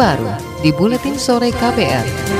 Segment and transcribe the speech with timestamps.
[0.00, 0.32] terbaru
[0.64, 2.39] di Buletin Sore KPR.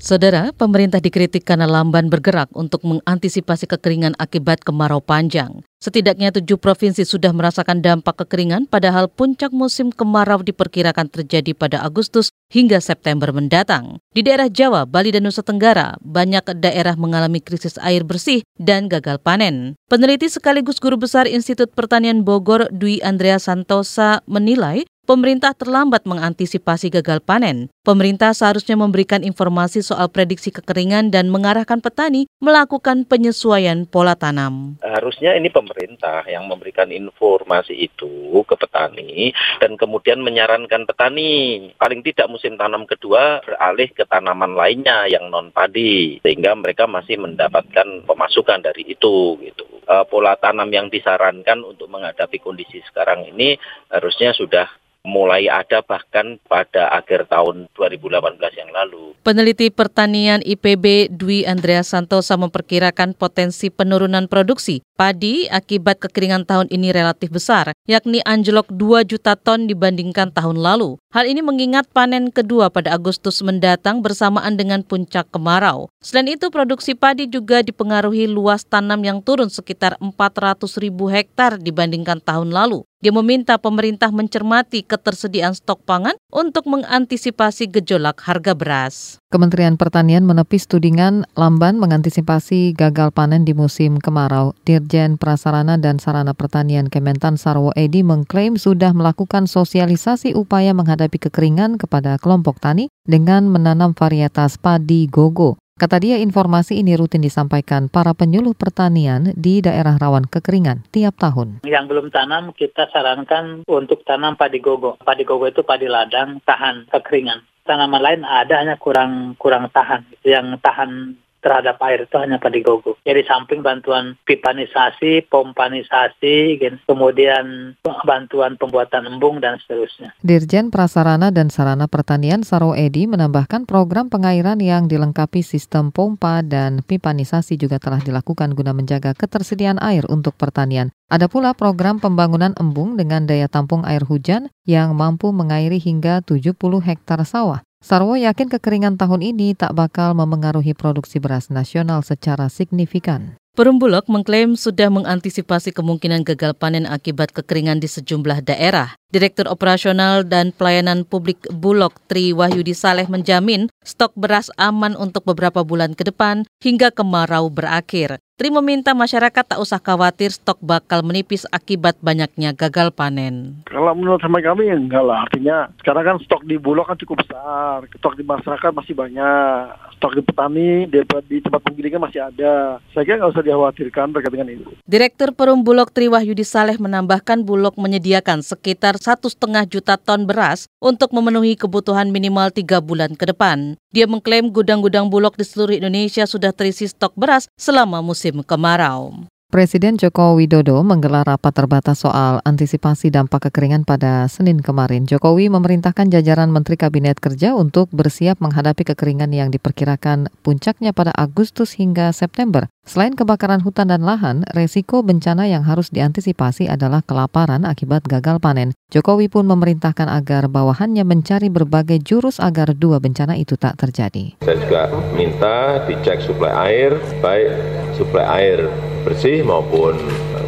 [0.00, 5.60] Saudara, pemerintah dikritik karena lamban bergerak untuk mengantisipasi kekeringan akibat kemarau panjang.
[5.76, 12.32] Setidaknya tujuh provinsi sudah merasakan dampak kekeringan, padahal puncak musim kemarau diperkirakan terjadi pada Agustus
[12.48, 14.00] hingga September mendatang.
[14.16, 19.20] Di daerah Jawa, Bali, dan Nusa Tenggara, banyak daerah mengalami krisis air bersih dan gagal
[19.20, 19.76] panen.
[19.92, 27.18] Peneliti sekaligus guru besar Institut Pertanian Bogor, Dwi Andrea Santosa, menilai pemerintah terlambat mengantisipasi gagal
[27.26, 27.66] panen.
[27.82, 34.78] Pemerintah seharusnya memberikan informasi soal prediksi kekeringan dan mengarahkan petani melakukan penyesuaian pola tanam.
[34.78, 42.30] Harusnya ini pemerintah yang memberikan informasi itu ke petani dan kemudian menyarankan petani paling tidak
[42.30, 48.62] musim tanam kedua beralih ke tanaman lainnya yang non padi sehingga mereka masih mendapatkan pemasukan
[48.62, 49.66] dari itu gitu.
[49.90, 53.58] Eh, pola tanam yang disarankan untuk menghadapi kondisi sekarang ini
[53.90, 54.70] harusnya sudah
[55.04, 59.16] mulai ada bahkan pada akhir tahun 2018 yang lalu.
[59.20, 66.92] Peneliti pertanian IPB Dwi Andrea Santosa memperkirakan potensi penurunan produksi padi akibat kekeringan tahun ini
[66.92, 71.00] relatif besar, yakni anjlok 2 juta ton dibandingkan tahun lalu.
[71.12, 75.88] Hal ini mengingat panen kedua pada Agustus mendatang bersamaan dengan puncak kemarau.
[76.04, 82.22] Selain itu, produksi padi juga dipengaruhi luas tanam yang turun sekitar 400 ribu hektar dibandingkan
[82.22, 82.84] tahun lalu.
[83.00, 89.16] Dia meminta pemerintah mencermati ketersediaan stok pangan untuk mengantisipasi gejolak harga beras.
[89.32, 94.52] Kementerian Pertanian menepis tudingan lamban mengantisipasi gagal panen di musim kemarau.
[94.68, 101.80] Dirjen Prasarana dan Sarana Pertanian Kementan Sarwo Edi mengklaim sudah melakukan sosialisasi upaya menghadapi kekeringan
[101.80, 105.56] kepada kelompok tani dengan menanam varietas padi gogo.
[105.80, 111.64] Kata dia informasi ini rutin disampaikan para penyuluh pertanian di daerah rawan kekeringan tiap tahun.
[111.64, 115.00] Yang belum tanam kita sarankan untuk tanam padi gogo.
[115.00, 117.64] Padi gogo itu padi ladang tahan kekeringan.
[117.64, 120.04] Tanaman lain ada hanya kurang kurang tahan.
[120.20, 122.96] Yang tahan terhadap air itu hanya padi gogo.
[123.04, 127.74] Jadi samping bantuan pipanisasi, pompanisasi, kemudian
[128.04, 130.12] bantuan pembuatan embung dan seterusnya.
[130.20, 136.84] Dirjen Prasarana dan Sarana Pertanian Saro Edi menambahkan program pengairan yang dilengkapi sistem pompa dan
[136.84, 140.92] pipanisasi juga telah dilakukan guna menjaga ketersediaan air untuk pertanian.
[141.10, 146.54] Ada pula program pembangunan embung dengan daya tampung air hujan yang mampu mengairi hingga 70
[146.86, 147.66] hektar sawah.
[147.80, 153.40] Sarwo yakin kekeringan tahun ini tak bakal memengaruhi produksi beras nasional secara signifikan.
[153.56, 158.94] Perum Bulog mengklaim sudah mengantisipasi kemungkinan gagal panen akibat kekeringan di sejumlah daerah.
[159.10, 165.64] Direktur Operasional dan Pelayanan Publik Bulog Tri Wahyudi Saleh menjamin stok beras aman untuk beberapa
[165.64, 168.22] bulan ke depan hingga kemarau berakhir.
[168.40, 173.60] Tri meminta masyarakat tak usah khawatir stok bakal menipis akibat banyaknya gagal panen.
[173.68, 175.28] Kalau menurut sama kami ya enggak lah.
[175.28, 177.84] Artinya sekarang kan stok di Bulog kan cukup besar.
[178.00, 179.92] Stok di masyarakat masih banyak.
[180.00, 182.80] Stok di petani, di, di tempat penggilingan masih ada.
[182.96, 184.72] Saya kira nggak usah dikhawatirkan terkait dengan itu.
[184.88, 190.64] Direktur Perum Bulog Tri Wahyudi Saleh menambahkan Bulog menyediakan sekitar satu setengah juta ton beras
[190.80, 193.76] untuk memenuhi kebutuhan minimal tiga bulan ke depan.
[193.92, 199.26] Dia mengklaim gudang-gudang Bulog di seluruh Indonesia sudah terisi stok beras selama musim musim kemarau.
[199.50, 205.10] Presiden Joko Widodo menggelar rapat terbatas soal antisipasi dampak kekeringan pada Senin kemarin.
[205.10, 211.74] Jokowi memerintahkan jajaran Menteri Kabinet Kerja untuk bersiap menghadapi kekeringan yang diperkirakan puncaknya pada Agustus
[211.74, 212.70] hingga September.
[212.80, 218.72] Selain kebakaran hutan dan lahan, resiko bencana yang harus diantisipasi adalah kelaparan akibat gagal panen.
[218.88, 224.40] Jokowi pun memerintahkan agar bawahannya mencari berbagai jurus agar dua bencana itu tak terjadi.
[224.40, 227.52] Saya juga minta dicek suplai air, baik
[228.00, 228.58] suplai air
[229.04, 229.96] bersih maupun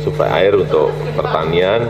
[0.00, 1.88] suplai air untuk pertanian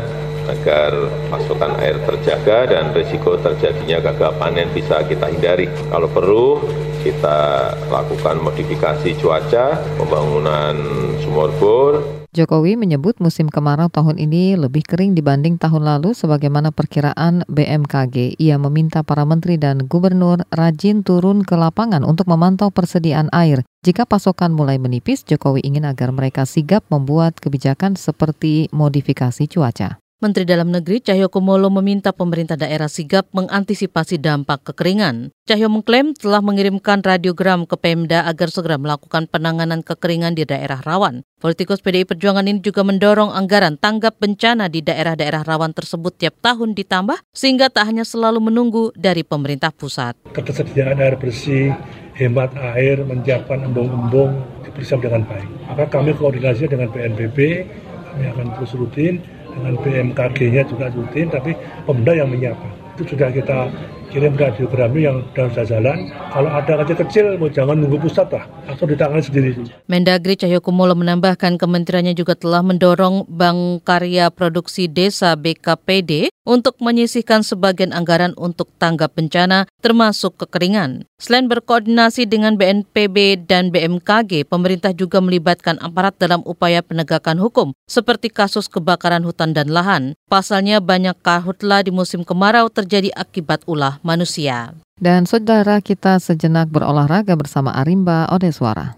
[0.50, 0.94] agar
[1.30, 5.70] pasokan air terjaga dan risiko terjadinya gagal panen bisa kita hindari.
[5.90, 6.62] Kalau perlu,
[7.02, 10.74] kita lakukan modifikasi cuaca, pembangunan
[11.22, 17.44] sumur bor, Jokowi menyebut musim kemarau tahun ini lebih kering dibanding tahun lalu sebagaimana perkiraan
[17.44, 18.40] BMKG.
[18.40, 23.60] Ia meminta para menteri dan gubernur rajin turun ke lapangan untuk memantau persediaan air.
[23.84, 30.01] Jika pasokan mulai menipis, Jokowi ingin agar mereka sigap membuat kebijakan seperti modifikasi cuaca.
[30.22, 35.34] Menteri Dalam Negeri Cahyo Kumolo meminta pemerintah daerah sigap mengantisipasi dampak kekeringan.
[35.50, 41.26] Cahyo mengklaim telah mengirimkan radiogram ke Pemda agar segera melakukan penanganan kekeringan di daerah rawan.
[41.42, 46.78] Politikus PDI Perjuangan ini juga mendorong anggaran tanggap bencana di daerah-daerah rawan tersebut tiap tahun
[46.78, 50.14] ditambah sehingga tak hanya selalu menunggu dari pemerintah pusat.
[50.30, 51.74] Ketersediaan air bersih,
[52.14, 54.38] hemat air, menyiapkan embung-embung
[54.70, 55.50] dipersiap dengan baik.
[55.66, 57.66] Maka kami koordinasi dengan BNPB,
[58.14, 61.52] kami akan terus rutin dengan BMKG-nya juga rutin, tapi
[61.84, 62.72] Pemda yang menyiapkan.
[62.96, 63.68] Itu sudah kita
[64.12, 66.12] kirim radiogram yang dalam sudah jalan.
[66.12, 69.50] Kalau ada kecil-kecil, mau jangan nunggu pusat lah, atau ditangani sendiri.
[69.88, 77.94] Mendagri Cahyokumolo menambahkan kementeriannya juga telah mendorong Bank Karya Produksi Desa BKPD untuk menyisihkan sebagian
[77.94, 81.06] anggaran untuk tanggap bencana termasuk kekeringan.
[81.22, 88.26] Selain berkoordinasi dengan BNPB dan BMKG, pemerintah juga melibatkan aparat dalam upaya penegakan hukum, seperti
[88.26, 90.18] kasus kebakaran hutan dan lahan.
[90.26, 94.76] Pasalnya banyak karhutla di musim kemarau terjadi akibat ulah manusia.
[95.02, 98.94] Dan saudara kita sejenak berolahraga bersama Arimba Odeswara.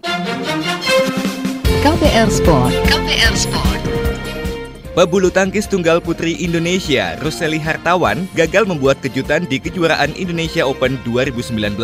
[1.85, 2.73] KPR Sport.
[2.89, 4.04] KPR Sport.
[4.95, 11.75] Pebulu tangkis tunggal putri Indonesia, Roseli Hartawan, gagal membuat kejutan di kejuaraan Indonesia Open 2019.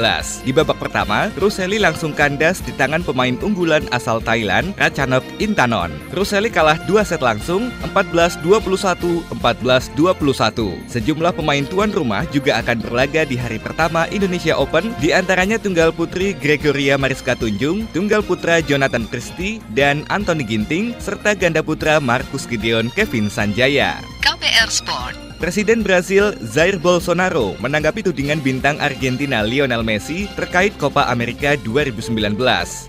[0.48, 5.92] Di babak pertama, Roseli langsung kandas di tangan pemain unggulan asal Thailand, Ratchanok Intanon.
[6.16, 10.80] Roseli kalah dua set langsung, 14-21, 14-21.
[10.88, 15.92] Sejumlah pemain tuan rumah juga akan berlaga di hari pertama Indonesia Open, di antaranya tunggal
[15.92, 22.48] putri Gregoria Mariska Tunjung, tunggal putra Jonathan Christie, dan Anthony Ginting, serta ganda putra Marcus
[22.48, 24.20] Gideon Kevin Sanjaya.
[24.21, 25.31] KPR Sport.
[25.41, 32.38] Presiden Brasil Jair Bolsonaro menanggapi tudingan bintang Argentina Lionel Messi terkait Copa America 2019.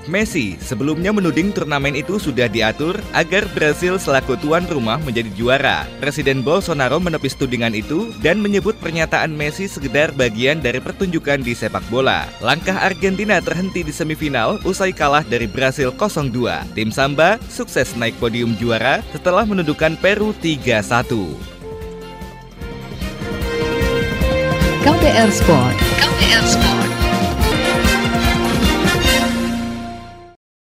[0.04, 5.88] Messi sebelumnya menuding turnamen itu sudah diatur agar Brasil selaku tuan rumah menjadi juara.
[5.96, 11.88] Presiden Bolsonaro menepis tudingan itu dan menyebut pernyataan Messi sekedar bagian dari pertunjukan di sepak
[11.88, 12.28] bola.
[12.44, 16.76] Langkah Argentina terhenti di semifinal usai kalah dari Brasil 0-2.
[16.76, 21.21] Tim Samba sukses naik podium juara setelah menundukkan Peru 3-1.
[24.84, 25.76] KPR Sport.
[26.00, 26.91] KPR Sport.